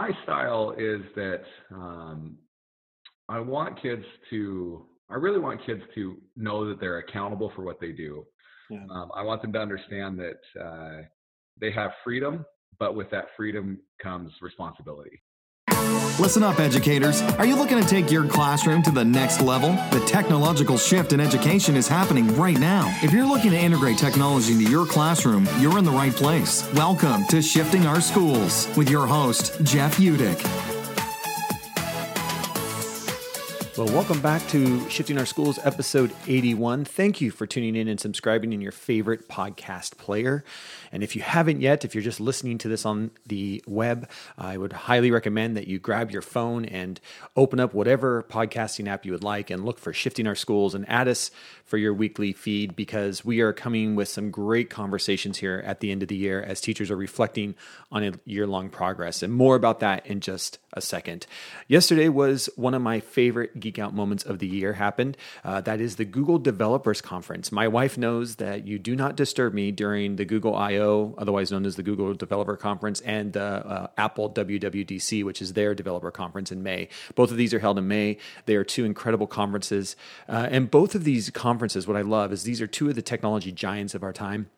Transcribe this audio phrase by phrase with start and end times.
[0.00, 1.42] my style is that
[1.72, 2.36] um,
[3.28, 4.86] I want kids to.
[5.10, 8.24] I really want kids to know that they're accountable for what they do.
[8.70, 8.84] Yeah.
[8.90, 11.02] Um, I want them to understand that uh,
[11.60, 12.46] they have freedom,
[12.78, 15.20] but with that freedom comes responsibility.
[16.20, 17.22] Listen up, educators.
[17.38, 19.70] Are you looking to take your classroom to the next level?
[19.90, 22.94] The technological shift in education is happening right now.
[23.02, 26.70] If you're looking to integrate technology into your classroom, you're in the right place.
[26.74, 30.79] Welcome to Shifting Our Schools with your host, Jeff Utecht.
[33.80, 36.84] Well, welcome back to Shifting Our Schools, episode 81.
[36.84, 40.44] Thank you for tuning in and subscribing in your favorite podcast player.
[40.92, 44.58] And if you haven't yet, if you're just listening to this on the web, I
[44.58, 47.00] would highly recommend that you grab your phone and
[47.36, 50.86] open up whatever podcasting app you would like and look for Shifting Our Schools and
[50.86, 51.30] add us
[51.64, 55.90] for your weekly feed because we are coming with some great conversations here at the
[55.90, 57.54] end of the year as teachers are reflecting
[57.90, 59.22] on a year long progress.
[59.22, 61.26] And more about that in just a second.
[61.66, 65.16] Yesterday was one of my favorite geek out moments of the year happened.
[65.44, 67.52] Uh, that is the Google Developers Conference.
[67.52, 71.64] My wife knows that you do not disturb me during the Google I/O, otherwise known
[71.64, 76.50] as the Google Developer Conference, and uh, uh, Apple WWDC, which is their developer conference
[76.50, 76.88] in May.
[77.14, 78.18] Both of these are held in May.
[78.46, 79.96] They are two incredible conferences,
[80.28, 83.02] uh, and both of these conferences, what I love is these are two of the
[83.02, 84.50] technology giants of our time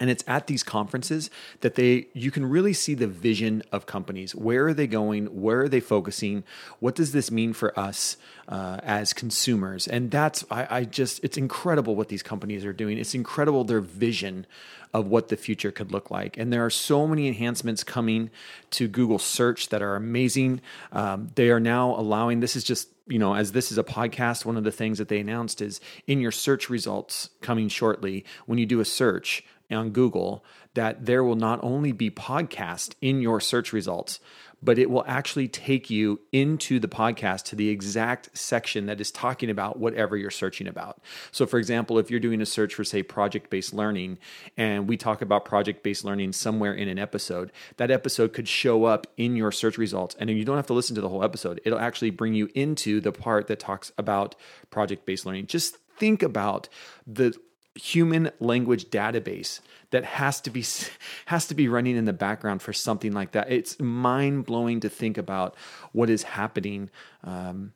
[0.00, 1.30] and it's at these conferences
[1.60, 4.34] that they you can really see the vision of companies.
[4.34, 5.26] Where are they going?
[5.26, 6.44] Where are they focusing?
[6.80, 8.16] What does this mean for us
[8.48, 9.86] uh, as consumers?
[9.86, 12.98] And that's I, I just it's incredible what these companies are doing.
[12.98, 14.46] It's incredible their vision
[14.94, 16.38] of what the future could look like.
[16.38, 18.30] And there are so many enhancements coming
[18.70, 20.60] to google search that are amazing.
[20.92, 24.44] Um, they are now allowing this is just you know, as this is a podcast,
[24.44, 28.58] one of the things that they announced is in your search results coming shortly, when
[28.58, 33.40] you do a search, on Google that there will not only be podcast in your
[33.40, 34.20] search results,
[34.62, 39.10] but it will actually take you into the podcast to the exact section that is
[39.10, 40.98] talking about whatever you're searching about.
[41.30, 44.18] So, for example, if you're doing a search for, say, project based learning,
[44.56, 48.84] and we talk about project based learning somewhere in an episode, that episode could show
[48.84, 50.16] up in your search results.
[50.18, 53.00] And you don't have to listen to the whole episode, it'll actually bring you into
[53.00, 54.34] the part that talks about
[54.70, 55.46] project based learning.
[55.46, 56.68] Just think about
[57.06, 57.34] the
[57.76, 59.60] human language database
[59.90, 60.64] that has to be
[61.26, 63.50] has to be running in the background for something like that.
[63.50, 65.54] It's mind blowing to think about
[65.92, 66.90] what is happening
[67.24, 67.72] um,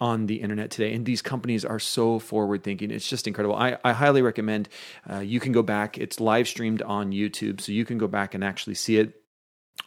[0.00, 2.90] on the internet today, and these companies are so forward thinking.
[2.90, 3.56] It's just incredible.
[3.56, 4.68] I, I highly recommend
[5.10, 5.98] uh, you can go back.
[5.98, 9.22] It's live streamed on YouTube, so you can go back and actually see it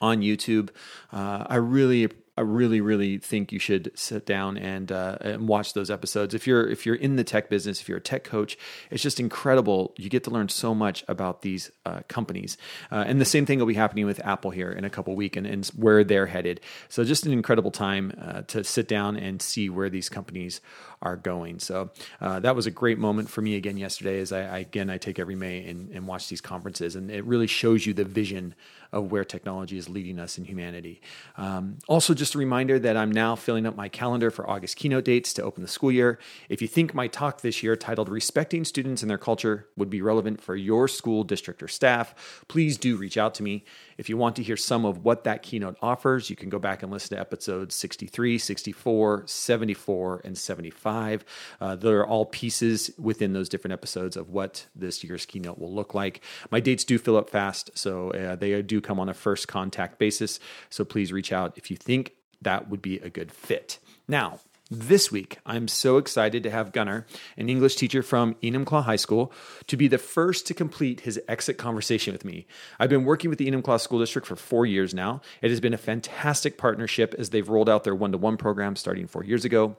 [0.01, 0.69] on YouTube.
[1.11, 5.73] Uh, I really I really, really think you should sit down and uh, and watch
[5.73, 6.35] those episodes.
[6.35, 8.57] If you're if you're in the tech business, if you're a tech coach,
[8.91, 9.95] it's just incredible.
[9.97, 12.57] You get to learn so much about these uh, companies,
[12.91, 15.35] uh, and the same thing will be happening with Apple here in a couple weeks
[15.35, 16.61] and, and where they're headed.
[16.89, 20.61] So just an incredible time uh, to sit down and see where these companies
[21.01, 21.59] are going.
[21.59, 24.19] So uh, that was a great moment for me again yesterday.
[24.19, 27.23] As I, I again I take every May and, and watch these conferences, and it
[27.25, 28.55] really shows you the vision
[28.91, 31.01] of where technology is leading us in humanity.
[31.35, 35.03] Um, also, just a reminder that I'm now filling up my calendar for August keynote
[35.03, 36.19] dates to open the school year.
[36.49, 40.01] If you think my talk this year, titled "Respecting Students and Their Culture," would be
[40.01, 43.65] relevant for your school, district, or staff, please do reach out to me.
[43.97, 46.81] If you want to hear some of what that keynote offers, you can go back
[46.81, 50.86] and listen to episodes 63, 64, 74, and 75.
[51.59, 55.93] Uh, they're all pieces within those different episodes of what this year's keynote will look
[55.93, 56.21] like.
[56.51, 59.99] My dates do fill up fast, so uh, they do come on a first contact
[59.99, 60.39] basis.
[60.69, 63.79] So please reach out if you think that would be a good fit.
[64.07, 64.39] Now,
[64.69, 67.05] this week, I'm so excited to have Gunnar,
[67.37, 69.31] an English teacher from Enumclaw High School,
[69.67, 72.47] to be the first to complete his exit conversation with me.
[72.77, 75.21] I've been working with the Enumclaw School District for four years now.
[75.41, 78.75] It has been a fantastic partnership as they've rolled out their one to one program
[78.75, 79.77] starting four years ago.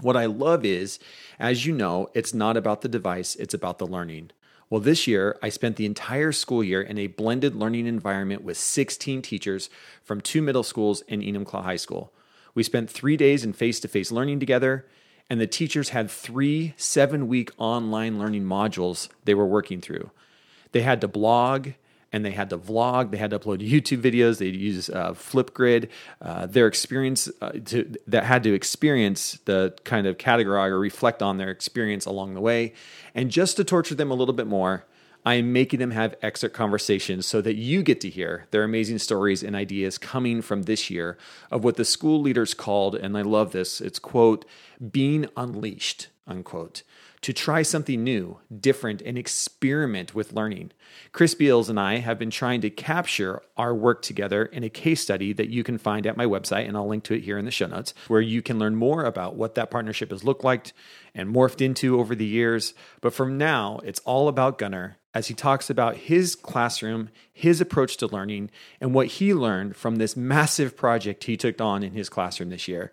[0.00, 0.98] What I love is,
[1.38, 4.30] as you know, it's not about the device, it's about the learning.
[4.70, 8.58] Well, this year, I spent the entire school year in a blended learning environment with
[8.58, 9.70] 16 teachers
[10.04, 12.12] from two middle schools and Enumclaw High School.
[12.54, 14.86] We spent three days in face to face learning together,
[15.30, 20.10] and the teachers had three seven week online learning modules they were working through.
[20.72, 21.70] They had to blog
[22.12, 25.88] and they had to vlog, they had to upload YouTube videos, they'd use uh, Flipgrid.
[26.20, 31.22] Uh, their experience uh, to, that had to experience the kind of categorize or reflect
[31.22, 32.72] on their experience along the way.
[33.14, 34.84] And just to torture them a little bit more,
[35.24, 38.98] I am making them have exit conversations so that you get to hear their amazing
[38.98, 41.18] stories and ideas coming from this year
[41.50, 44.44] of what the school leaders called, and I love this, it's quote,
[44.90, 46.82] being unleashed, unquote.
[47.22, 50.72] To try something new, different, and experiment with learning.
[51.12, 55.00] Chris Beals and I have been trying to capture our work together in a case
[55.00, 57.44] study that you can find at my website, and I'll link to it here in
[57.44, 60.72] the show notes, where you can learn more about what that partnership has looked like
[61.14, 62.74] and morphed into over the years.
[63.00, 67.96] But from now, it's all about Gunnar as he talks about his classroom, his approach
[67.96, 68.50] to learning,
[68.80, 72.68] and what he learned from this massive project he took on in his classroom this
[72.68, 72.92] year.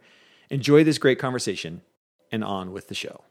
[0.49, 1.81] Enjoy this great conversation
[2.31, 3.23] and on with the show.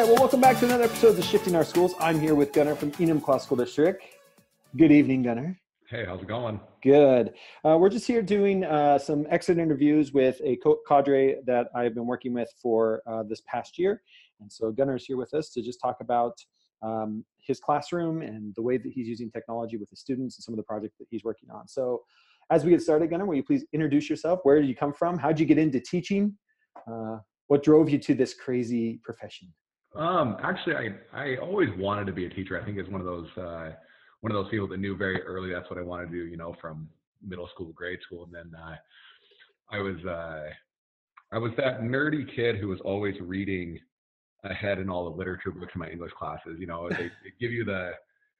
[0.00, 1.92] All right, well, welcome back to another episode of Shifting Our Schools.
[2.00, 4.02] I'm here with Gunnar from Enumclaw School District.
[4.74, 5.60] Good evening, Gunnar.
[5.90, 6.58] Hey, how's it going?
[6.82, 7.34] Good.
[7.62, 10.58] Uh, we're just here doing uh, some exit interviews with a
[10.88, 14.00] cadre that I've been working with for uh, this past year.
[14.40, 16.32] And so Gunnar is here with us to just talk about
[16.80, 20.54] um, his classroom and the way that he's using technology with the students and some
[20.54, 21.68] of the projects that he's working on.
[21.68, 22.00] So
[22.50, 24.40] as we get started, Gunnar, will you please introduce yourself?
[24.44, 25.18] Where did you come from?
[25.18, 26.38] How did you get into teaching?
[26.90, 27.18] Uh,
[27.48, 29.52] what drove you to this crazy profession?
[29.94, 32.60] Um, actually, I I always wanted to be a teacher.
[32.60, 33.70] I think it's one of those uh,
[34.20, 36.26] one of those people that knew very early that's what I wanted to do.
[36.26, 36.88] You know, from
[37.26, 38.76] middle school, grade school, and then uh,
[39.70, 40.50] I was uh,
[41.32, 43.78] I was that nerdy kid who was always reading
[44.44, 46.56] ahead in all the literature books in my English classes.
[46.58, 47.92] You know, they, they give you the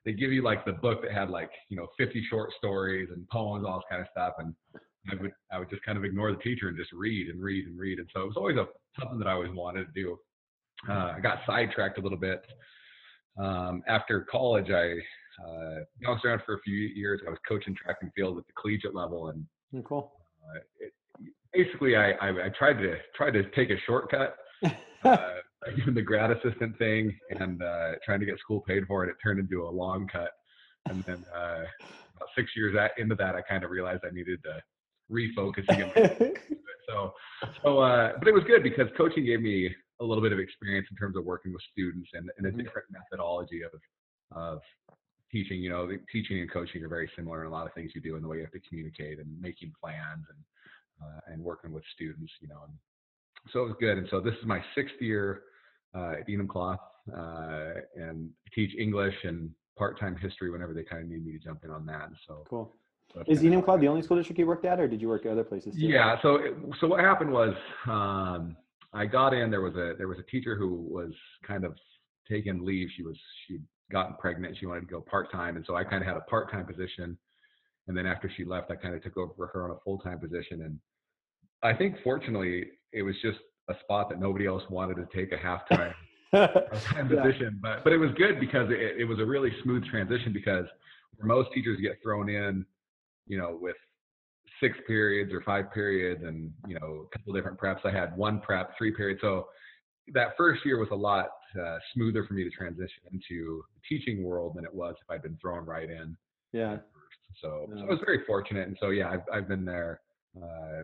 [0.05, 3.29] they give you like the book that had like you know 50 short stories and
[3.29, 4.55] poems, all this kind of stuff, and
[5.11, 7.67] I would I would just kind of ignore the teacher and just read and read
[7.67, 7.99] and read.
[7.99, 8.67] And so it was always a
[8.99, 10.17] something that I always wanted to do
[10.89, 12.45] uh, I got sidetracked a little bit.
[13.39, 14.95] Um, after college, I
[15.45, 17.21] uh, bounced around for a few years.
[17.27, 19.45] I was coaching track and field at the collegiate level, and
[19.77, 20.13] oh, cool.
[20.43, 20.93] Uh, it,
[21.53, 24.37] basically, I, I, I, tried to try to take a shortcut,
[25.05, 25.17] uh,
[25.77, 29.11] even the grad assistant thing, and uh, trying to get school paid for it.
[29.11, 30.31] It turned into a long cut,
[30.89, 31.65] and then uh,
[32.17, 34.63] about six years into that, I kind of realized I needed to
[35.11, 36.35] refocus again.
[36.89, 37.13] so,
[37.63, 40.89] so, uh, but it was good because coaching gave me a little bit of experience
[40.91, 42.63] in terms of working with students and, and a mm-hmm.
[42.63, 43.73] different methodology of
[44.33, 44.61] of
[45.31, 45.61] teaching.
[45.61, 48.17] You know, teaching and coaching are very similar in a lot of things you do
[48.17, 50.39] in the way you have to communicate and making plans and
[51.03, 52.33] uh, and working with students.
[52.41, 52.75] You know, and
[53.53, 53.99] so it was good.
[53.99, 55.43] And so this is my sixth year
[55.95, 56.77] uh, at Enumclaw,
[57.17, 61.65] uh, and teach English and part-time history whenever they kind of need me to jump
[61.65, 62.07] in on that.
[62.09, 62.75] And so cool.
[63.27, 65.43] Is Enumclaw the only school district you worked at, or did you work at other
[65.45, 65.75] places?
[65.75, 65.87] Too?
[65.87, 66.17] Yeah.
[66.23, 66.39] So
[66.81, 67.55] so what happened was.
[67.87, 68.57] Um,
[68.93, 69.51] I got in.
[69.51, 71.13] There was a there was a teacher who was
[71.47, 71.77] kind of
[72.29, 72.89] taking leave.
[72.97, 73.17] She was
[73.47, 74.57] she'd gotten pregnant.
[74.59, 76.67] She wanted to go part time, and so I kind of had a part time
[76.67, 77.17] position.
[77.87, 79.99] And then after she left, I kind of took over for her on a full
[79.99, 80.63] time position.
[80.63, 80.79] And
[81.63, 83.39] I think fortunately, it was just
[83.69, 85.95] a spot that nobody else wanted to take a half time
[87.09, 87.59] position.
[87.63, 90.67] But but it was good because it, it was a really smooth transition because
[91.23, 92.65] most teachers get thrown in,
[93.27, 93.77] you know, with
[94.61, 97.85] six periods or five periods and you know a couple different preps.
[97.85, 99.21] I had one prep three periods.
[99.23, 99.47] So
[100.13, 101.29] that first year was a lot
[101.61, 105.23] uh, smoother for me to transition into the teaching world than it was if i'd
[105.23, 106.17] been thrown right in
[106.53, 106.77] yeah.
[107.41, 108.69] so, so i was very fortunate.
[108.69, 110.01] And so yeah i've, I've been there
[110.37, 110.83] uh,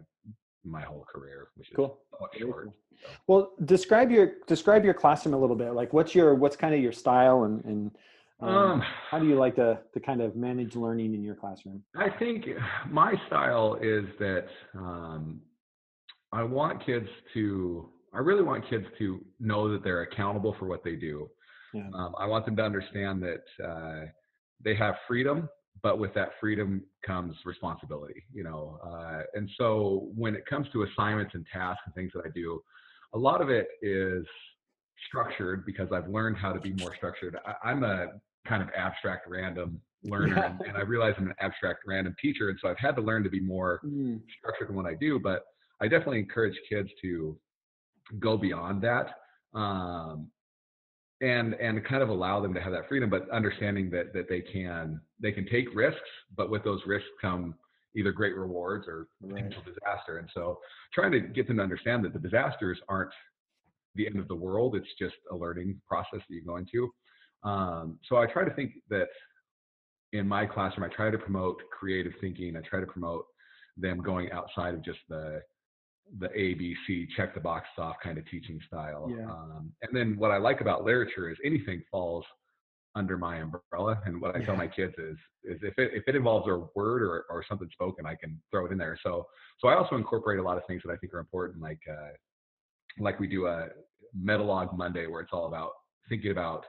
[0.65, 2.01] my whole career which is cool.
[2.39, 2.71] short
[3.01, 3.09] so.
[3.27, 5.73] well describe your describe your classroom a little bit.
[5.73, 7.91] Like what's your what's kind of your style and and
[8.41, 11.83] um, um, how do you like to, to kind of manage learning in your classroom?
[11.97, 12.45] I think
[12.91, 15.41] my style is that um,
[16.33, 20.85] I want kids to, I really want kids to know that they're accountable for what
[20.85, 21.29] they do.
[21.73, 21.89] Yeah.
[21.95, 24.07] Um, I want them to understand that uh,
[24.63, 25.49] they have freedom,
[25.83, 28.79] but with that freedom comes responsibility, you know.
[28.85, 32.61] Uh, and so when it comes to assignments and tasks and things that I do,
[33.15, 34.25] a lot of it is
[35.09, 37.37] structured because I've learned how to be more structured.
[37.63, 38.07] I, am a
[38.47, 42.51] kind of abstract random learner and, and, I realize I'm an abstract random teacher.
[42.51, 44.21] And so I've had to learn to be more mm.
[44.39, 45.45] structured in what I do, but
[45.81, 47.37] I definitely encourage kids to
[48.21, 49.17] go beyond that.
[49.59, 50.31] Um,
[51.23, 54.43] and and kind of allow them to have that freedom, but understanding that that they
[54.43, 55.99] can they can take risks,
[56.37, 57.55] but with those risks come
[57.97, 59.75] either great rewards or potential right.
[59.75, 60.19] disaster.
[60.19, 60.59] And so
[60.93, 63.13] trying to get them to understand that the disasters aren't
[63.97, 64.77] the end of the world.
[64.77, 66.91] It's just a learning process that you go into.
[67.43, 69.09] Um, so I try to think that
[70.13, 72.57] in my classroom, I try to promote creative thinking.
[72.57, 73.25] I try to promote
[73.77, 75.43] them going outside of just the
[76.21, 79.11] the A, B, C, check the box off kind of teaching style.
[79.11, 79.29] Yeah.
[79.29, 82.25] Um, and then what I like about literature is anything falls
[82.95, 84.01] under my umbrella.
[84.07, 84.47] And what I yeah.
[84.47, 87.69] tell my kids is, is if it, if it involves a word or, or something
[87.73, 88.97] spoken, I can throw it in there.
[89.03, 89.27] So,
[89.59, 92.11] so I also incorporate a lot of things that I think are important, like, uh,
[92.99, 93.69] like we do a
[94.19, 95.73] Metalog Monday where it's all about
[96.09, 96.65] thinking about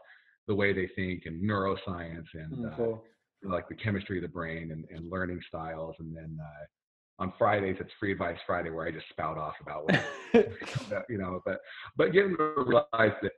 [0.48, 2.98] the way they think and neuroscience and mm, uh,
[3.44, 5.96] like the chemistry of the brain and, and learning styles.
[6.00, 9.86] And then uh, on Fridays it's Free Advice Friday where I just spout off about
[9.86, 11.42] what you know.
[11.46, 11.60] But
[11.96, 13.32] but getting to realize that,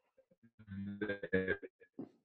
[1.01, 1.55] that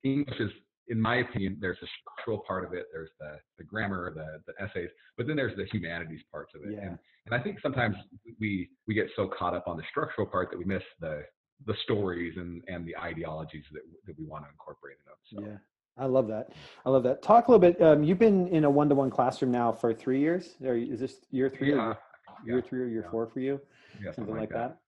[0.03, 0.51] English is,
[0.89, 2.87] in my opinion, there's a structural part of it.
[2.93, 6.75] There's the the grammar, the the essays, but then there's the humanities parts of it.
[6.75, 6.87] Yeah.
[6.87, 7.97] And and I think sometimes
[8.41, 11.23] we we get so caught up on the structural part that we miss the
[11.67, 15.45] the stories and and the ideologies that that we want to incorporate in them.
[15.45, 15.51] So.
[15.51, 15.59] Yeah.
[15.97, 16.49] I love that.
[16.85, 17.23] I love that.
[17.23, 17.81] Talk a little bit.
[17.81, 20.57] Um, you've been in a one-to-one classroom now for three years.
[20.65, 21.71] Or is this year three?
[21.71, 21.77] Yeah.
[21.77, 21.99] Or
[22.45, 23.11] year, three or year yeah.
[23.13, 23.61] four for you?
[24.01, 24.81] Yeah, something, something like, like that.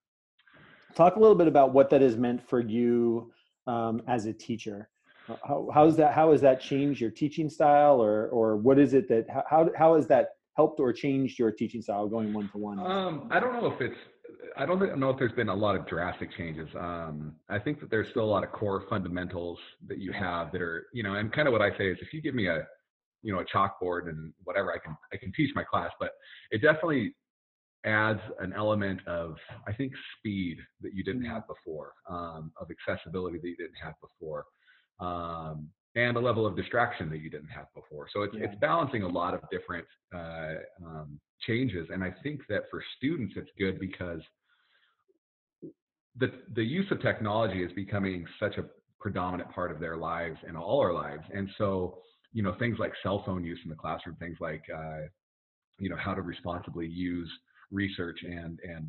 [0.88, 0.97] that.
[0.97, 3.31] Talk a little bit about what that has meant for you
[3.69, 4.88] um, as a teacher.
[5.26, 6.14] How, how's that?
[6.14, 9.95] How has that changed your teaching style, or or what is it that how how
[9.97, 12.78] has that helped or changed your teaching style going one to one?
[12.78, 13.99] Um, I don't know if it's
[14.56, 16.68] I don't know if there's been a lot of drastic changes.
[16.78, 20.62] Um, I think that there's still a lot of core fundamentals that you have that
[20.62, 22.66] are, you know, and kind of what I say is if you give me a,
[23.23, 26.12] you know, a chalkboard and whatever, I can I can teach my class, but
[26.50, 27.14] it definitely
[27.85, 33.38] adds an element of I think speed that you didn't have before, um, of accessibility
[33.38, 34.47] that you didn't have before.
[35.00, 38.07] Um, and a level of distraction that you didn't have before.
[38.12, 38.45] So it's yeah.
[38.45, 43.35] it's balancing a lot of different uh, um, changes, and I think that for students
[43.37, 44.21] it's good because
[46.19, 48.65] the the use of technology is becoming such a
[49.00, 51.23] predominant part of their lives and all our lives.
[51.35, 51.99] And so,
[52.33, 55.03] you know, things like cell phone use in the classroom, things like uh,
[55.79, 57.31] you know how to responsibly use
[57.71, 58.87] research and and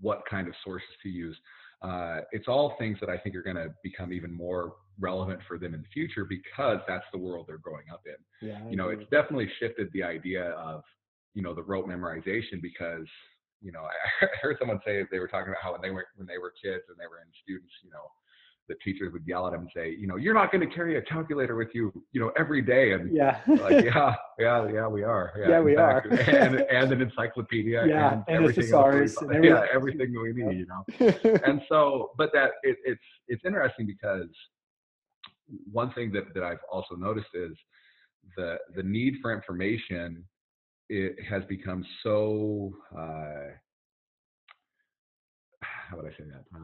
[0.00, 1.36] what kind of sources to use.
[1.82, 5.58] Uh, it's all things that I think are going to become even more relevant for
[5.58, 8.48] them in the future because that's the world they're growing up in.
[8.48, 10.82] Yeah, you know, it's definitely shifted the idea of
[11.34, 13.06] you know the rote memorization because
[13.62, 13.82] you know,
[14.22, 16.52] I heard someone say they were talking about how when they were when they were
[16.52, 18.06] kids and they were in students, you know,
[18.68, 20.96] the teachers would yell at him and say, you know, you're not going to carry
[20.96, 22.92] a calculator with you, you know, every day.
[22.92, 25.32] And yeah, like, yeah, yeah, yeah, we are.
[25.38, 26.00] Yeah, yeah we are.
[26.00, 27.86] and, and an encyclopedia.
[27.86, 31.40] Yeah, and, and everything else we, yeah, everything we need, you know.
[31.46, 34.28] and so, but that it, it's it's interesting because
[35.70, 37.56] one thing that that I've also noticed is
[38.36, 40.24] the the need for information
[40.88, 43.50] it has become so uh,
[45.62, 46.44] how would I say that?
[46.54, 46.58] Uh,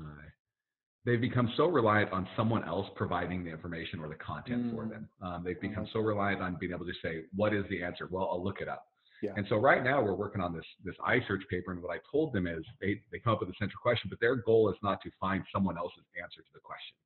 [1.05, 4.75] they've become so reliant on someone else providing the information or the content mm.
[4.75, 5.09] for them.
[5.21, 8.29] Um, they've become so reliant on being able to say, "What is the answer?" Well,
[8.31, 8.87] I'll look it up.
[9.23, 9.33] Yeah.
[9.37, 12.33] And so right now we're working on this this iSearch paper, and what I told
[12.33, 15.01] them is they they come up with a central question, but their goal is not
[15.03, 16.97] to find someone else's answer to the question.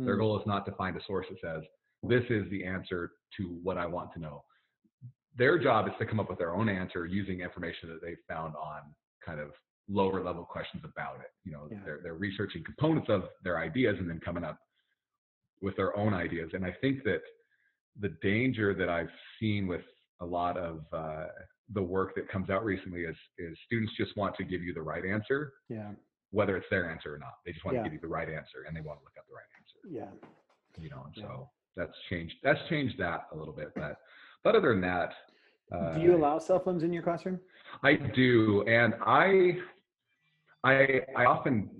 [0.00, 0.06] Mm.
[0.06, 1.62] Their goal is not to find a source that says
[2.02, 4.44] this is the answer to what I want to know
[5.36, 8.54] their job is to come up with their own answer using information that they've found
[8.56, 8.80] on
[9.24, 9.50] kind of
[9.88, 11.30] lower level questions about it.
[11.44, 11.78] You know, yeah.
[11.84, 14.58] they're they're researching components of their ideas and then coming up
[15.62, 16.50] with their own ideas.
[16.54, 17.20] And I think that
[18.00, 19.82] the danger that I've seen with
[20.20, 21.26] a lot of uh,
[21.72, 24.82] the work that comes out recently is is students just want to give you the
[24.82, 25.52] right answer.
[25.68, 25.90] Yeah.
[26.30, 27.82] Whether it's their answer or not, they just want yeah.
[27.82, 29.88] to give you the right answer and they want to look up the right answer.
[29.88, 30.82] Yeah.
[30.82, 31.22] You know, and yeah.
[31.24, 32.34] so that's changed.
[32.42, 33.96] That's changed that a little bit, but
[34.42, 35.14] but other than that,
[35.72, 37.40] uh, do you allow cell phones in your classroom?
[37.82, 39.58] I do, and I,
[40.66, 41.70] I, I often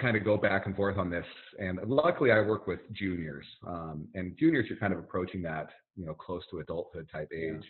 [0.00, 1.24] kind of go back and forth on this.
[1.58, 6.06] And luckily, I work with juniors, um, and juniors are kind of approaching that, you
[6.06, 7.54] know, close to adulthood type age.
[7.62, 7.68] Yeah.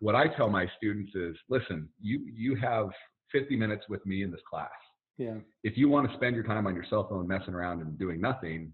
[0.00, 2.88] What I tell my students is, listen, you you have
[3.32, 4.70] 50 minutes with me in this class.
[5.18, 5.36] Yeah.
[5.64, 8.20] If you want to spend your time on your cell phone messing around and doing
[8.20, 8.72] nothing,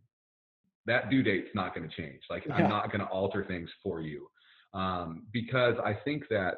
[0.86, 2.20] that due date's not going to change.
[2.28, 2.54] Like yeah.
[2.54, 4.28] I'm not going to alter things for you
[4.74, 6.56] um, because I think that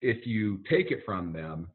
[0.00, 1.68] if you take it from them,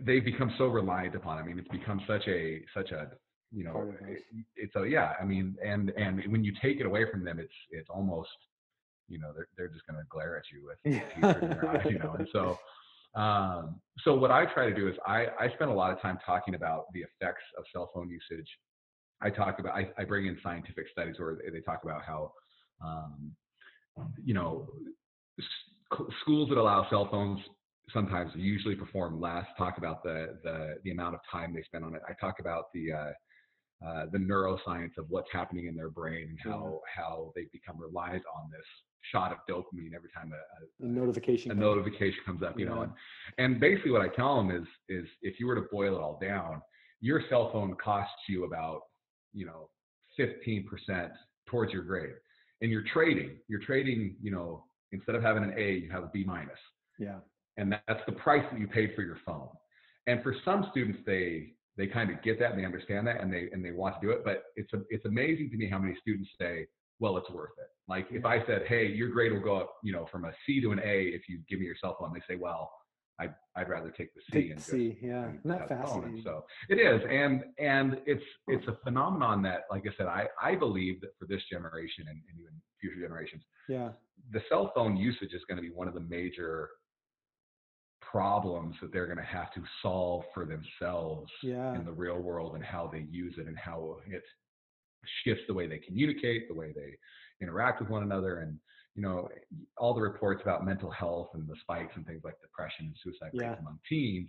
[0.00, 1.38] they've become so reliant upon.
[1.38, 3.08] I mean, it's become such a such a
[3.50, 4.22] you know it,
[4.56, 5.12] it's a yeah.
[5.20, 8.30] I mean, and and when you take it away from them, it's it's almost
[9.08, 10.78] you know they're they're just going to glare at you with
[11.20, 12.58] tears in their eyes, you know, and so.
[13.14, 16.18] Um, so what I try to do is I, I spend a lot of time
[16.24, 18.48] talking about the effects of cell phone usage.
[19.20, 22.32] I talk about I, I bring in scientific studies where they, they talk about how
[22.82, 23.36] um,
[24.24, 24.68] you know,
[26.22, 27.40] schools that allow cell phones
[27.92, 29.46] sometimes usually perform less.
[29.56, 32.02] Talk about the the the amount of time they spend on it.
[32.08, 33.12] I talk about the uh,
[33.86, 37.02] uh, the neuroscience of what's happening in their brain and how yeah.
[37.02, 38.66] how they become reliant on this
[39.10, 42.26] shot of dopamine every time a, a, a notification a comes notification up.
[42.26, 42.58] comes up.
[42.58, 42.74] You yeah.
[42.74, 42.92] know, and
[43.38, 46.18] and basically what I tell them is is if you were to boil it all
[46.20, 46.62] down,
[47.00, 48.82] your cell phone costs you about
[49.32, 49.68] you know
[50.18, 50.66] 15%
[51.46, 52.12] towards your grade
[52.62, 56.10] and you're trading, you're trading, you know, instead of having an A, you have a
[56.12, 56.58] B minus.
[56.98, 57.18] Yeah.
[57.56, 59.48] And that's the price that you paid for your phone.
[60.06, 63.32] And for some students, they they kind of get that and they understand that and
[63.32, 64.24] they and they want to do it.
[64.24, 66.66] But it's a, it's amazing to me how many students say,
[66.98, 67.68] well, it's worth it.
[67.88, 70.60] Like if I said, hey, your grade will go up, you know, from a C
[70.62, 72.70] to an A if you give me your cell phone, they say, well,
[73.20, 75.24] I'd, I'd rather take the C Take and the C, yeah.
[75.24, 75.84] and Isn't that have the phone.
[75.84, 76.22] fascinating?
[76.24, 80.54] So it is, and and it's it's a phenomenon that, like I said, I I
[80.54, 83.90] believe that for this generation and, and even future generations, Yeah,
[84.32, 86.70] the cell phone usage is going to be one of the major
[88.12, 92.54] problems that they're going to have to solve for themselves yeah, in the real world
[92.54, 94.22] and how they use it and how it
[95.24, 96.94] shifts the way they communicate, the way they
[97.40, 98.58] interact with one another, and
[98.94, 99.26] you know
[99.78, 103.30] all the reports about mental health and the spikes and things like depression and suicide
[103.32, 103.48] Yeah.
[103.48, 104.28] rates among teens.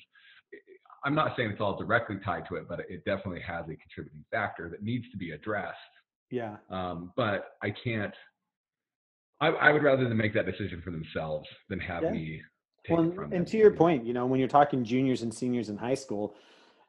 [1.06, 4.24] I'm not saying it's all directly tied to it, but it definitely has a contributing
[4.32, 5.78] factor that needs to be addressed.
[6.32, 8.14] yeah, Um, but I can't.
[9.42, 12.12] I, I would rather them make that decision for themselves than have Yeah.
[12.12, 12.42] me
[12.90, 15.78] Well, and, and to your point, you know, when you're talking juniors and seniors in
[15.78, 16.36] high school,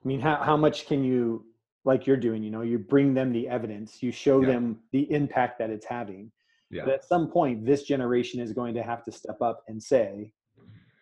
[0.04, 1.46] I mean, how, how much can you,
[1.84, 4.48] like you're doing, you know, you bring them the evidence, you show Yeah.
[4.48, 6.32] them the impact that it's having.
[6.70, 6.84] Yeah.
[6.84, 10.32] But at some point, this generation is going to have to step up and say,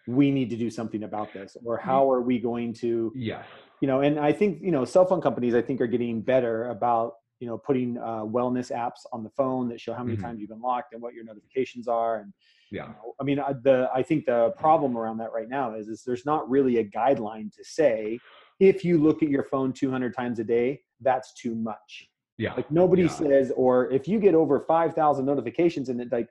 [0.07, 1.89] we need to do something about this, or Mm-hmm.
[1.89, 3.45] how are we going to, yeah
[3.81, 6.69] you know, and I think, you know, cell phone companies, I think, are getting better
[6.69, 10.23] about, you know, putting uh, wellness apps on the phone that show how many Mhm.
[10.23, 12.21] times you've been locked and what your notifications are.
[12.21, 12.33] And,
[12.73, 12.93] Yeah.
[13.21, 16.25] I mean, I- the I think the problem around that right now is is there's
[16.27, 18.19] not really a guideline to say
[18.59, 22.09] if you look at your phone 200 times a day, that's too much.
[22.39, 22.55] Yeah.
[22.55, 23.09] Like nobody Yeah.
[23.09, 26.29] says, or if you get over 5,000 notifications and it like,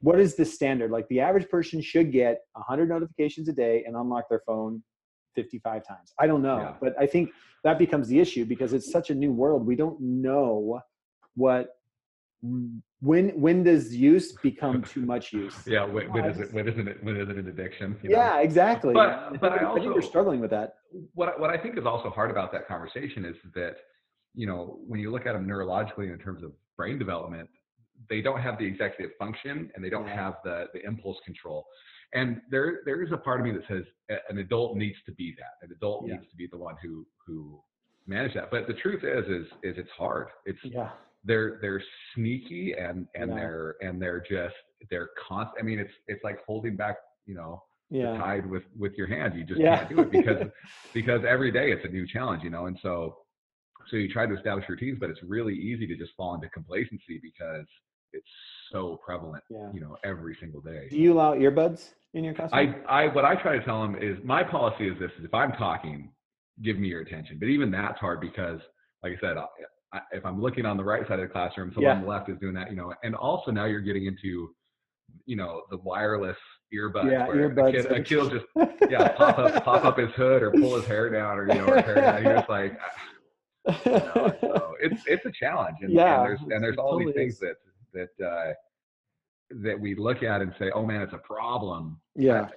[0.00, 0.90] what is the standard?
[0.90, 4.82] Like the average person should get 100 notifications a day and unlock their phone
[5.34, 6.12] 55 times.
[6.18, 6.76] I don't know, Yeah.
[6.80, 7.30] but I think
[7.64, 9.66] that becomes the issue because it's such a new world.
[9.66, 10.80] We don't know
[11.34, 11.76] what
[13.00, 15.54] when when does use become too much use.
[15.66, 15.84] Yeah.
[15.84, 16.52] When, when is it?
[16.52, 17.02] When isn't it?
[17.02, 17.96] When is it an addiction?
[18.02, 18.16] you know?
[18.18, 18.94] Yeah, exactly.
[18.94, 20.74] But- I but I think- I think we're struggling with that.
[21.14, 23.76] what I- what I think is also hard about that conversation is that
[24.34, 27.48] you know when you look at them neurologically in terms of brain development,
[28.10, 30.14] they don't have the executive function and they don't Yeah.
[30.24, 31.64] have the the impulse control.
[32.14, 33.84] And there there is a part of me that says
[34.28, 35.54] an adult needs to be that.
[35.66, 36.14] An adult Yeah.
[36.16, 37.62] needs to be the one who who
[38.06, 38.50] manage that.
[38.50, 40.28] But the truth is is is it's hard.
[40.44, 40.90] It's Yeah.
[41.24, 41.82] They're they're
[42.14, 43.36] sneaky and and Yeah.
[43.36, 44.54] they're and they're just
[44.90, 45.58] they're constant.
[45.60, 49.34] I mean it's it's like holding back you know the tide with with your hand.
[49.36, 49.76] You just Yeah.
[49.78, 50.38] can't do it because
[50.94, 52.66] because every day it's a new challenge, you know.
[52.66, 53.18] And so
[53.88, 57.20] so you try to establish routines, but it's really easy to just fall into complacency
[57.22, 57.66] because
[58.12, 58.28] it's
[58.70, 59.70] so prevalent, Yeah.
[59.72, 60.88] you know, every single day.
[60.90, 62.74] Do you allow earbuds in your classroom?
[62.88, 65.34] I I what I try to tell them is my policy is this: is if
[65.34, 66.10] I'm talking,
[66.62, 67.38] give me your attention.
[67.38, 68.60] But even that's hard because,
[69.02, 69.36] like I said,
[70.12, 72.38] if I'm looking on the right side of the classroom, someone on the left is
[72.38, 72.94] doing that, you know.
[73.02, 74.54] And also now you're getting into,
[75.26, 76.36] you know, the wireless
[76.74, 77.10] earbuds.
[77.10, 78.46] Yeah, where earbuds A kid, a kid will just
[78.90, 81.66] yeah pop up pop up his hood or pull his hair down or you know
[81.66, 82.22] or hair down.
[82.22, 82.78] You're just like.
[82.80, 86.92] ah, you know, so it's it's a challenge, and, Yeah, and there's and there's all
[86.92, 87.40] totally these things is.
[87.40, 88.52] that that uh,
[89.62, 92.48] that we look at and say, oh man, it's a problem yeah.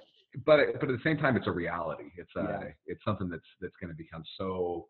[0.44, 2.68] but but at the same time it's a reality it's uh Yeah.
[2.86, 4.86] it's something that's that's going to become so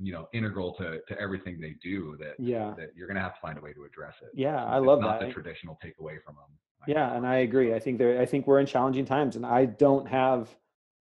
[0.00, 2.74] you know integral to to everything they do that Yeah.
[2.78, 4.64] that you're going to have to find a way to address it Yeah.
[4.64, 5.26] I It's love not that.
[5.26, 6.50] the traditional takeaway from them
[6.86, 7.74] Yeah, and I agree.
[7.74, 8.20] I think there.
[8.20, 10.48] I think we're in challenging times, and I don't have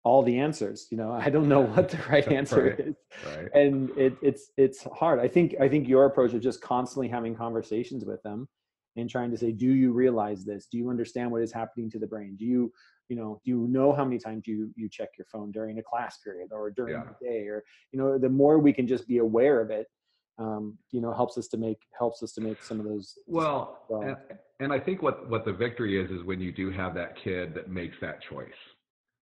[0.04, 0.86] all the answers.
[0.90, 2.80] You know, I don't know what the right answer Right.
[2.88, 2.94] is,
[3.26, 5.18] right and it, it's it's hard.
[5.20, 8.46] I think I think your approach of just constantly having conversations with them
[8.96, 10.66] and trying to say, do you realize this?
[10.70, 12.36] Do you understand what is happening to the brain?
[12.36, 12.70] Do you
[13.08, 15.82] you know do you know how many times you you check your phone during a
[15.82, 17.04] class period or during Yeah.
[17.20, 17.62] the day or
[17.92, 19.86] you know the more we can just be aware of it
[20.38, 23.84] um you know helps us to make helps us to make some of those well
[23.88, 24.16] Well- and,
[24.60, 27.54] and i think what what the victory is is when you do have that kid
[27.54, 28.60] that makes that choice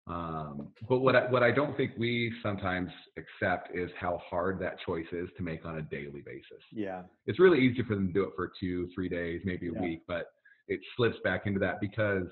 [0.06, 4.76] um, but what I, what I don't think we sometimes accept is how hard that
[4.84, 6.64] choice is to make on a daily basis.
[6.72, 9.72] yeah it's really easy for them to do it for two, three days, maybe a
[9.72, 9.80] Yeah.
[9.82, 10.26] week, but
[10.66, 12.26] it slips back into that because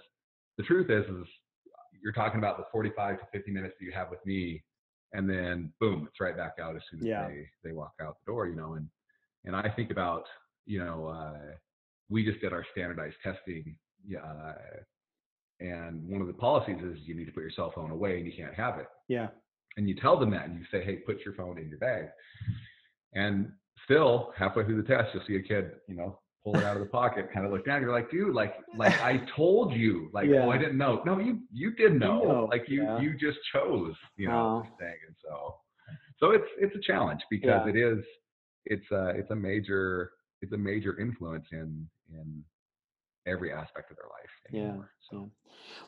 [0.59, 1.27] the truth is, is
[2.03, 4.63] you're talking about the 45 to 50 minutes that you have with me,
[5.15, 7.27] and then boom, it's right back out as soon as Yeah.
[7.29, 8.75] they they walk out the door, you know.
[8.75, 8.89] And
[9.45, 10.25] and I think about,
[10.67, 11.55] you know, uh,
[12.11, 14.55] we just did our standardized testing, yeah, uh,
[15.61, 18.27] and one of the policies is you need to put your cell phone away and
[18.27, 19.29] you can't have it yeah
[19.77, 22.07] and you tell them that and you say, hey, put your phone in your bag.
[23.15, 23.53] And
[23.85, 26.19] still halfway through the test, you'll see a kid, you know,
[26.53, 27.81] pull it out of the pocket, kind of look down.
[27.83, 30.45] You're like, dude, like, like I told you, like, Yeah.
[30.45, 31.03] oh, I didn't know.
[31.05, 32.23] No, you, you did know.
[32.23, 33.01] know, Like you, yeah.
[33.01, 34.95] you just chose, you know, this thing.
[35.07, 35.57] And so,
[36.19, 37.69] so it's, it's a challenge because Yeah.
[37.69, 38.05] it is,
[38.67, 40.11] it's a, it's a major,
[40.43, 42.45] it's a major influence in, in
[43.27, 44.31] every aspect of their life.
[44.51, 44.91] Yeah, anymore.
[45.11, 45.31] So.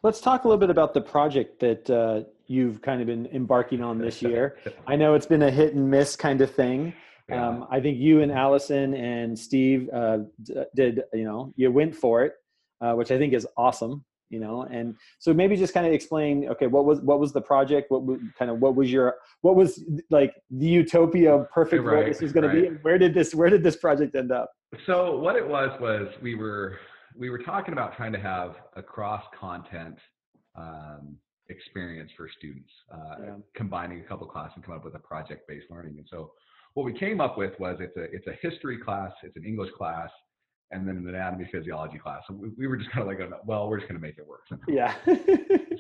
[0.03, 3.83] Let's talk a little bit about the project that uh, you've kind of been embarking
[3.83, 4.59] on this year.
[4.87, 6.93] I know it's been a hit and miss kind of thing.
[7.31, 7.49] Yeah.
[7.49, 11.95] Um, I think you and Allison and Steve uh, d- did, you know, you went
[11.95, 12.35] for it,
[12.81, 14.05] uh, which I think is awesome.
[14.31, 17.41] you know and so maybe just kind of explain okay what was what was the
[17.41, 18.03] project what
[18.39, 22.33] kind of what was your what was like the utopia of perfect right, this was
[22.33, 22.55] going right.
[22.55, 24.49] to be where did this where did this project end up
[24.87, 26.79] so what it was was we were
[27.17, 29.99] we were talking about trying to have a cross content
[30.57, 31.17] um,
[31.49, 33.35] experience for students uh, yeah.
[33.55, 36.31] combining a couple classes and come up with a project based learning and so
[36.75, 39.71] what we came up with was it's a it's a history class it's an english
[39.77, 40.11] class
[40.73, 42.23] and then an anatomy physiology class.
[42.29, 44.27] So we, we were just kind of like, well, we're just going to make it
[44.27, 44.43] work.
[44.69, 44.95] Yeah.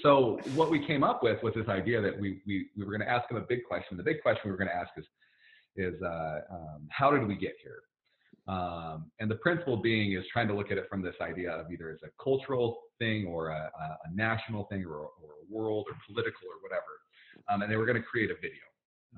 [0.03, 3.07] so what we came up with was this idea that we we, we were going
[3.07, 3.97] to ask them a big question.
[3.97, 5.05] The big question we were going to ask is
[5.77, 7.83] is uh, um, how did we get here?
[8.49, 11.71] Um, and the principle being is trying to look at it from this idea of
[11.71, 15.97] either as a cultural thing or a, a national thing or, or, a world or
[16.07, 16.83] political or whatever.
[17.49, 18.65] Um, and they were going to create a video.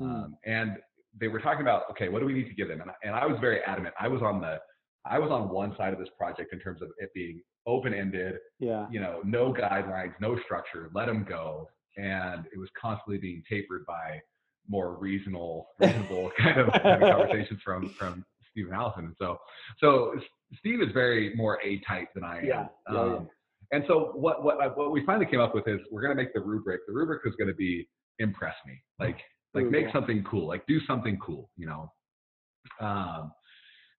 [0.01, 0.33] Mm.
[0.47, 0.79] and
[1.19, 2.81] they were talking about, okay, what do we need to give them?
[2.81, 3.95] And, and I was very adamant.
[4.01, 4.59] I was on the
[5.05, 8.37] I was on one side of this project in terms of it being open ended.
[8.61, 8.87] Yeah.
[8.91, 11.69] You know, no guidelines, no structure, let them go.
[11.97, 14.21] And it was constantly being tapered by
[14.69, 19.07] more reasonable, reasonable kind of, kind of conversations from from Steve and Allison.
[19.07, 19.39] And so,
[19.79, 20.15] so
[20.59, 22.47] Steve is very more A type than I am.
[22.47, 22.67] Yeah.
[22.89, 23.19] um, yeah.
[23.73, 26.41] And so what what what we finally came up with is we're gonna make the
[26.41, 26.83] rubric.
[26.87, 29.19] The rubric is gonna be impress me, like
[29.55, 29.93] like Ooh, make yeah.
[29.93, 31.93] something cool, like do something cool, you know.
[32.81, 33.33] Um,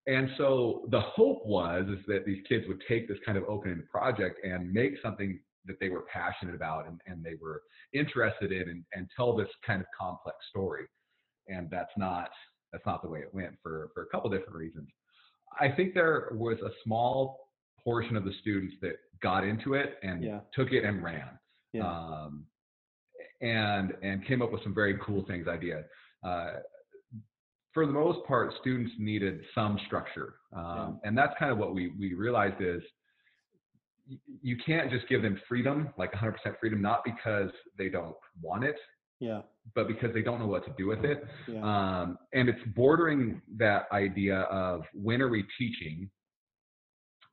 [0.08, 3.90] and so the hope was is that these kids would take this kind of open-ended
[3.90, 7.62] project and make something that they were passionate about and, and they were
[7.94, 10.86] interested in and, and tell this kind of complex story.
[11.48, 12.30] And that's not
[12.72, 14.90] that's not the way it went for, for a couple different reasons.
[15.60, 17.40] I think there was a small
[17.84, 20.40] portion of the students that got into it and yeah.
[20.54, 21.30] took it and ran.
[21.72, 21.88] Yeah.
[21.88, 22.46] Um,
[23.44, 25.84] and and came up with some very cool things idea.
[26.24, 26.54] Uh,
[27.74, 30.36] for the most part, students needed some structure.
[30.56, 31.10] Um, yeah.
[31.10, 32.82] And that's kind of what we, we realized is
[34.42, 38.76] you can't just give them freedom, like 100% freedom, not because they don't want it,
[39.20, 39.42] yeah,
[39.76, 41.24] but because they don't know what to do with it.
[41.48, 41.62] Yeah.
[41.64, 46.10] Um, and it's bordering that idea of when are we teaching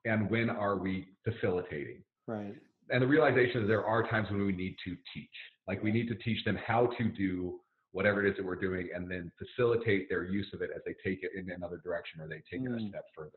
[0.05, 2.03] and when are we facilitating?
[2.27, 2.55] Right.
[2.91, 5.29] And the realization is there are times when we need to teach.
[5.69, 7.61] Like we need to teach them how to do
[7.93, 10.95] whatever it is that we're doing and then facilitate their use of it as they
[11.05, 12.67] take it in another direction or they take mm.
[12.67, 12.89] it a mm.
[12.89, 13.31] step further.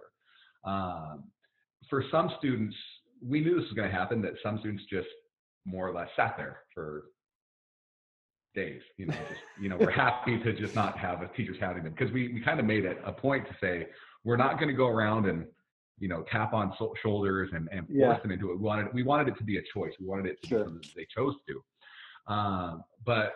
[0.63, 1.23] Um,
[1.89, 2.75] for some students,
[3.25, 5.07] we knew this was going to happen, that some students just
[5.65, 7.05] more or less sat there for
[8.53, 8.81] days.
[8.97, 11.93] You know, just, you know, we're happy to just not have a teachers having them
[11.97, 13.87] because we, we kind of made it a point to say,
[14.23, 15.45] we're not going to go around and,
[15.99, 18.19] you know, tap on so- shoulders and, and force yeah.
[18.21, 18.57] them into it.
[18.57, 19.93] We wanted, we wanted it to be a choice.
[19.99, 20.59] We wanted it to sure.
[20.59, 21.63] be something that they chose to.
[22.27, 23.33] Um, but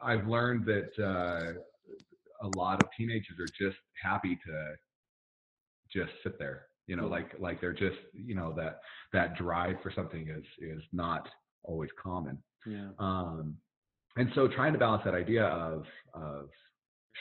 [0.00, 1.52] I've learned that uh,
[2.42, 4.74] a lot of teenagers are just happy to
[5.92, 6.66] just sit there.
[6.86, 8.80] You know, like like they're just you know that
[9.12, 11.28] that drive for something is is not
[11.64, 12.38] always common.
[12.64, 12.90] Yeah.
[12.98, 13.56] Um,
[14.16, 16.48] and so trying to balance that idea of of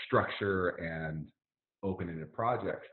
[0.05, 1.27] structure and
[1.83, 2.87] open-ended projects.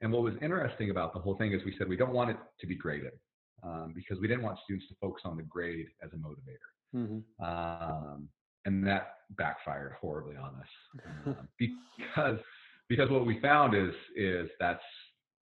[0.00, 2.36] And what was interesting about the whole thing is we said we don't want it
[2.60, 3.12] to be graded
[3.64, 6.68] um, because we didn't want students to focus on the grade as a motivator.
[6.94, 7.44] Mm-hmm.
[7.44, 8.28] Um,
[8.64, 12.38] and that backfired horribly on us uh, because
[12.88, 14.82] because what we found is is that's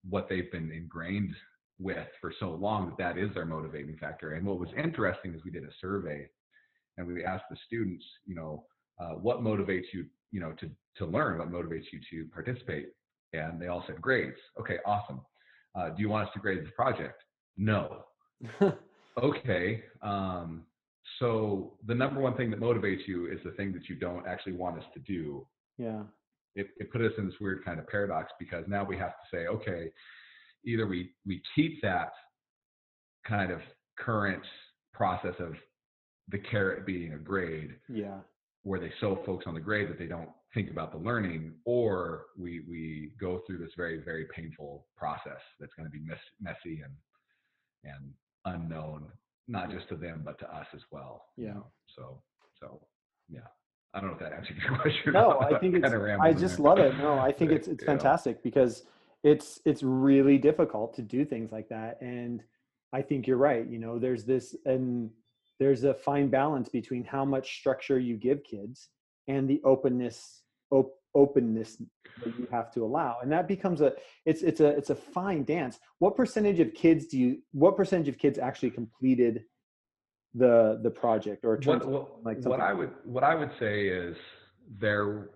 [0.09, 1.35] what they've been ingrained
[1.79, 4.33] with for so long that that is their motivating factor.
[4.33, 6.27] And what was interesting is we did a survey
[6.97, 8.65] and we asked the students, you know,
[8.99, 12.89] uh, what motivates you, you know, to to learn, what motivates you to participate,
[13.35, 14.39] and they all said grades.
[14.59, 15.21] Okay, awesome.
[15.75, 17.23] Uh, do you want us to grade this project?
[17.59, 18.05] No.
[19.23, 19.83] okay.
[20.01, 20.63] Um,
[21.19, 24.53] so the number one thing that motivates you is the thing that you don't actually
[24.53, 25.47] want us to do.
[25.79, 26.03] Yeah.
[26.55, 29.37] It, it put us in this weird kind of paradox because now we have to
[29.37, 29.91] say, okay,
[30.65, 32.13] either we we keep that
[33.27, 33.61] kind of
[33.99, 34.43] current
[34.93, 35.55] process of
[36.29, 37.77] the carrot being a grade.
[37.89, 38.19] Yeah.
[38.63, 42.25] Where they so focus on the grade that they don't think about the learning, or
[42.37, 46.83] we we go through this very very painful process that's going to be mess, messy
[46.83, 46.95] and
[47.85, 48.13] and
[48.45, 49.07] unknown
[49.49, 51.25] not just to them but to us as well.
[51.37, 51.49] Yeah.
[51.49, 51.67] You know?
[51.97, 52.23] So
[52.61, 52.81] so
[53.29, 53.41] yeah.
[53.95, 55.13] I don't know if that answers your question.
[55.15, 55.93] No, I think it's.
[56.21, 56.97] I just love it.
[56.99, 58.85] No, I think it's it's fantastic because
[59.25, 62.43] it's it's really difficult to do things like that, and
[62.93, 63.67] I think you're right.
[63.67, 65.11] You know, there's this and
[65.59, 68.89] there's a fine balance between how much structure you give kids
[69.29, 71.83] and the openness op- openness
[72.23, 73.93] that you have to allow and that becomes a
[74.25, 78.09] it's it's a it's a fine dance what percentage of kids do you what percentage
[78.09, 79.45] of kids actually completed
[80.35, 84.17] the the project or what, what, like what i would what i would say is
[84.79, 85.31] there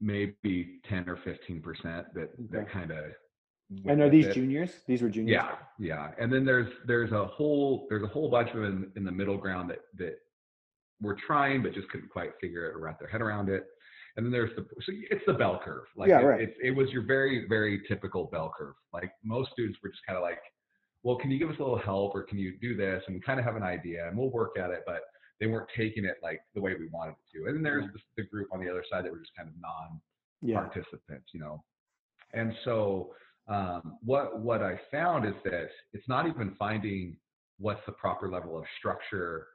[0.00, 3.04] maybe 10 or 15 percent that that kind of
[3.86, 4.34] and are these it.
[4.34, 4.70] juniors?
[4.86, 5.42] These were juniors.
[5.42, 6.10] Yeah, yeah.
[6.18, 9.12] And then there's there's a whole there's a whole bunch of them in, in the
[9.12, 10.18] middle ground that that
[11.04, 13.64] were trying but just couldn't quite figure it or wrap their head around it.
[14.16, 15.84] And then there's the so it's the bell curve.
[15.96, 16.40] Like yeah, it, right.
[16.40, 18.74] it, it was your very very typical bell curve.
[18.92, 20.38] Like most students were just kind of like,
[21.02, 23.02] well, can you give us a little help or can you do this?
[23.06, 25.00] And we kind of have an idea and we'll work at it, but
[25.40, 27.46] they weren't taking it like the way we wanted it to.
[27.46, 29.54] And then there's the, the group on the other side that were just kind of
[29.60, 30.00] non
[30.54, 31.18] participants, yeah.
[31.32, 31.64] you know.
[32.32, 33.10] And so
[33.48, 37.16] um, what what I found is that it's not even finding
[37.58, 39.46] what's the proper level of structure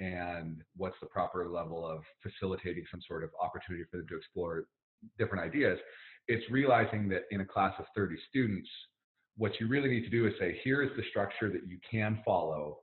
[0.00, 4.64] and what's the proper level of facilitating some sort of opportunity for them to explore
[5.18, 5.78] different ideas.
[6.28, 8.68] It's realizing that in a class of 30 students,
[9.36, 12.20] what you really need to do is say, here is the structure that you can
[12.24, 12.78] follow,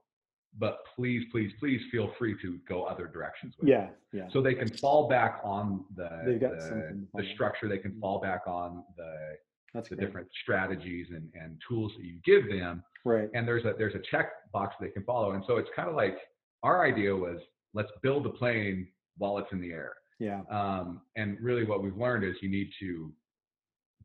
[0.58, 3.98] but please, please, please feel free to go other directions with yeah, it.
[4.12, 4.28] Yeah.
[4.32, 8.00] So they can fall back on the the, the, structure, they can mm-hmm.
[8.00, 9.36] fall back on the
[9.74, 10.06] that's the great.
[10.06, 12.82] different strategies and, and tools that you give them.
[13.04, 13.28] Right.
[13.34, 15.32] And there's a there's a check box they can follow.
[15.32, 16.16] And so it's kind of like
[16.62, 17.38] our idea was
[17.74, 18.88] let's build the plane
[19.18, 19.94] while it's in the air.
[20.18, 20.42] Yeah.
[20.50, 23.12] Um, and really what we've learned is you need to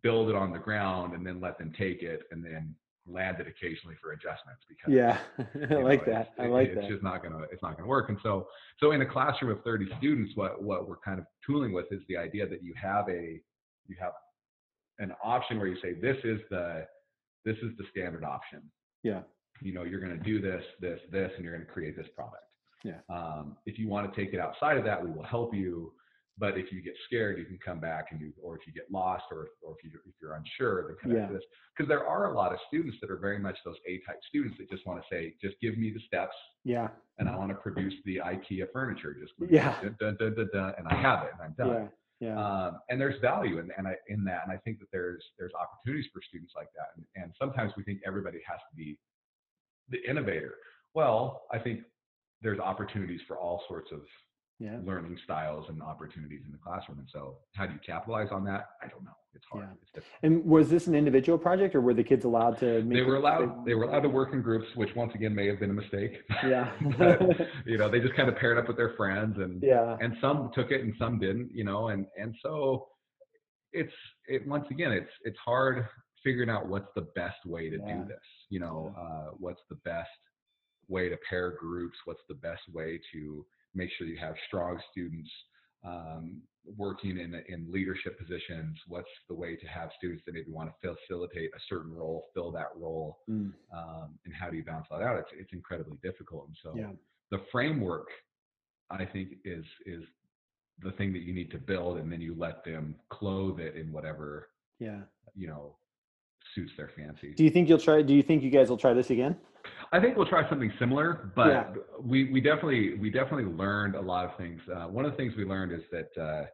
[0.03, 2.75] build it on the ground and then let them take it and then
[3.07, 5.17] land it occasionally for adjustments because yeah
[5.75, 7.87] i like know, that i like it's that it's just not gonna it's not gonna
[7.87, 8.47] work and so
[8.79, 11.99] so in a classroom of 30 students what what we're kind of tooling with is
[12.07, 13.41] the idea that you have a
[13.87, 14.13] you have
[14.99, 16.85] an option where you say this is the
[17.43, 18.61] this is the standard option.
[19.03, 19.21] Yeah.
[19.61, 22.07] You know, you're going to do this, this, this, and you're going to create this
[22.15, 22.43] product.
[22.83, 22.99] Yeah.
[23.09, 25.93] Um, if you want to take it outside of that, we will help you.
[26.37, 28.85] But if you get scared, you can come back and you, or if you get
[28.91, 31.27] lost, or or if you if you're unsure, then connect yeah.
[31.27, 31.43] to this.
[31.77, 34.67] Because there are a lot of students that are very much those A-type students that
[34.69, 36.33] just want to say, just give me the steps.
[36.63, 36.87] Yeah.
[37.19, 39.15] And I want to produce the IKEA furniture.
[39.19, 39.75] Just yeah.
[39.99, 41.83] Dun, dun, dun, and I have it, and I'm done.
[41.83, 41.87] Yeah.
[42.29, 42.37] Yeah.
[42.37, 45.53] Um, and there's value in, and I, in that, and I think that there's there's
[45.53, 46.89] opportunities for students like that.
[46.95, 48.97] And, and sometimes we think everybody has to be
[49.91, 50.55] the innovator.
[50.93, 51.81] Well, I think
[52.41, 53.99] there's opportunities for all sorts of
[54.59, 54.77] yeah.
[54.85, 56.99] learning styles and opportunities in the classroom.
[56.99, 58.69] And so, how do you capitalize on that?
[58.83, 59.11] I don't know.
[59.33, 59.65] It's hard.
[59.65, 59.89] Yeah.
[59.95, 62.81] It's and was this an individual project, or were the kids allowed to?
[62.81, 63.65] they were allowed.
[63.65, 66.13] They were allowed to work in groups, which once again may have been a mistake.
[66.45, 66.69] Yeah.
[66.97, 67.21] but,
[67.65, 70.51] you know, they just kind of paired up with their friends, and yeah, and some
[70.53, 71.49] took it and some didn't.
[71.53, 72.87] You know, and and so
[73.73, 73.93] it's
[74.27, 75.85] it once again it's it's hard
[76.23, 77.95] figuring out what's the best way to yeah.
[77.95, 78.17] do this.
[78.49, 80.09] You know, uh, what's the best
[80.87, 81.97] way to pair groups?
[82.05, 85.29] What's the best way to make sure you have strong students
[85.85, 86.41] um,
[86.77, 90.95] working in, in leadership positions what's the way to have students that maybe want to
[90.95, 93.51] facilitate a certain role fill that role mm.
[93.75, 96.91] um, and how do you balance that out it's, it's incredibly difficult and so yeah.
[97.31, 98.07] the framework
[98.91, 100.03] i think is is
[100.83, 103.91] the thing that you need to build and then you let them clothe it in
[103.91, 104.99] whatever yeah
[105.35, 105.75] you know
[106.55, 108.93] suits their fancy do you think you'll try do you think you guys will try
[108.93, 109.35] this again
[109.93, 111.73] I think we'll try something similar, but yeah.
[112.01, 114.61] we, we definitely we definitely learned a lot of things.
[114.73, 116.45] Uh, one of the things we learned is that uh,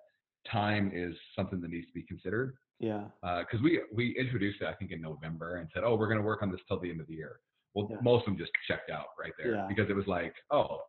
[0.52, 2.56] time is something that needs to be considered.
[2.80, 3.06] Yeah.
[3.22, 6.20] Because uh, we we introduced it I think in November and said, oh, we're going
[6.20, 7.40] to work on this till the end of the year.
[7.74, 7.98] Well, yeah.
[8.02, 9.66] most of them just checked out right there yeah.
[9.68, 10.80] because it was like, oh,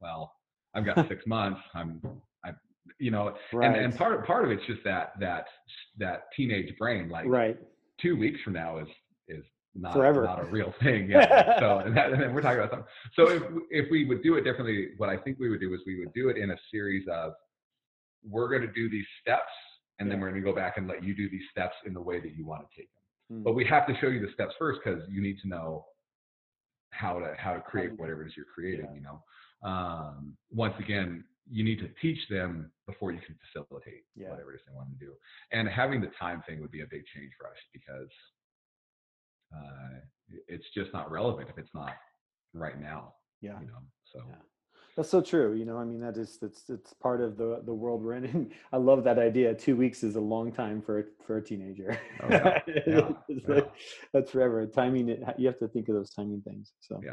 [0.00, 0.32] well,
[0.74, 1.60] I've got six months.
[1.74, 2.00] I'm
[2.44, 2.50] I
[2.98, 3.66] you know, right.
[3.66, 5.46] and and part part of it's just that that
[5.98, 7.58] that teenage brain like right.
[8.00, 8.88] Two weeks from now is
[9.28, 10.24] is not Forever.
[10.24, 11.10] not a real thing.
[11.10, 11.58] Yeah.
[11.58, 12.88] so and, that, and then we're talking about something.
[13.14, 15.80] So if if we would do it differently, what I think we would do is
[15.86, 17.32] we would do it in a series of
[18.28, 19.42] we're going to do these steps,
[19.98, 20.14] and yeah.
[20.14, 22.20] then we're going to go back and let you do these steps in the way
[22.20, 23.40] that you want to take them.
[23.40, 23.44] Mm.
[23.44, 25.84] But we have to show you the steps first because you need to know
[26.90, 28.86] how to how to create whatever it is you're creating.
[28.90, 28.94] Yeah.
[28.94, 34.30] You know, um, once again, you need to teach them before you can facilitate yeah.
[34.30, 35.12] whatever it is they want to do.
[35.52, 38.10] And having the time thing would be a big change for us because
[39.54, 39.98] uh,
[40.46, 41.92] it's just not relevant if it's not
[42.52, 43.14] right now.
[43.40, 43.60] Yeah.
[43.60, 43.78] You know,
[44.12, 44.22] so.
[44.28, 44.36] Yeah.
[44.96, 45.54] That's so true.
[45.54, 48.24] You know, I mean, that is that's it's part of the the world we're in.
[48.24, 49.54] And I love that idea.
[49.54, 51.96] Two weeks is a long time for for a teenager.
[52.20, 52.58] Oh, yeah.
[52.86, 53.08] yeah.
[53.46, 53.70] like,
[54.12, 54.66] that's forever.
[54.66, 55.22] Timing it.
[55.38, 56.72] You have to think of those timing things.
[56.80, 57.12] So yeah.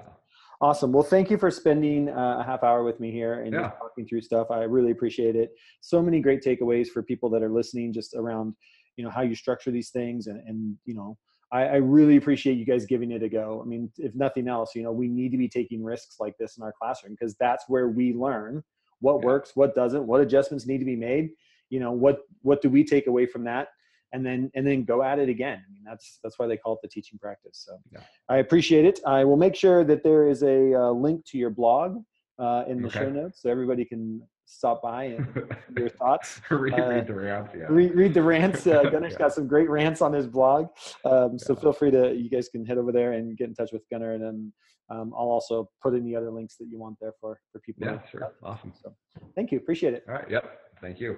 [0.61, 0.91] Awesome.
[0.91, 3.71] Well, thank you for spending uh, a half hour with me here and yeah.
[3.71, 4.51] talking through stuff.
[4.51, 5.51] I really appreciate it.
[5.81, 8.55] So many great takeaways for people that are listening, just around,
[8.95, 11.17] you know, how you structure these things and and you know
[11.51, 13.61] I, I, really appreciate you guys giving it a go.
[13.63, 16.57] I mean, if nothing else, you know, we need to be taking risks like this
[16.57, 18.63] in our classroom because that's where we learn
[18.99, 19.25] what yeah.
[19.25, 21.29] works, what doesn't, what adjustments need to be made.
[21.69, 23.69] You know, what what do we take away from that,
[24.15, 25.61] and then and then go at it again.
[25.67, 27.63] I mean, that's that's why they call it the teaching practice.
[27.67, 27.99] So yeah.
[28.29, 28.99] I appreciate it.
[29.05, 31.97] I will make sure that there is a uh, link to your blog
[32.39, 32.99] uh, in the okay.
[32.99, 35.27] show notes so everybody can stop by and
[35.77, 36.39] your thoughts.
[36.49, 37.51] read, uh, read, the rants.
[37.57, 37.65] Yeah.
[37.69, 38.65] Read, read the rants.
[38.65, 39.19] Uh, Gunnar's yeah.
[39.19, 40.67] got some great rants on his blog.
[41.03, 43.71] Um, so feel free to, you guys can head over there and get in touch
[43.73, 44.13] with Gunnar.
[44.13, 44.53] And then
[44.89, 47.87] um, I'll also put any other links that you want there for, for people.
[47.87, 48.33] Yeah, sure.
[48.43, 48.73] Awesome.
[48.81, 48.95] So
[49.35, 49.57] thank you.
[49.57, 50.03] Appreciate it.
[50.07, 50.29] All right.
[50.29, 50.59] Yep.
[50.79, 51.17] Thank you.